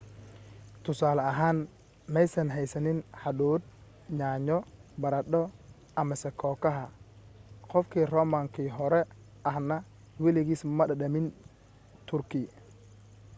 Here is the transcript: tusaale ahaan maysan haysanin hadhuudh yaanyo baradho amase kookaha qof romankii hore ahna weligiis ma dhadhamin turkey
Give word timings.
tusaale 0.87 1.23
ahaan 1.31 1.57
maysan 2.17 2.53
haysanin 2.53 3.01
hadhuudh 3.25 3.67
yaanyo 4.23 4.57
baradho 5.07 5.43
amase 6.05 6.31
kookaha 6.47 6.83
qof 7.75 7.93
romankii 8.15 8.67
hore 8.81 9.01
ahna 9.55 9.81
weligiis 10.27 10.65
ma 10.79 10.91
dhadhamin 10.93 11.33
turkey 12.11 12.45